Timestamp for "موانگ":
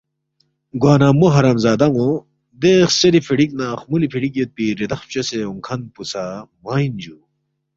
6.61-6.83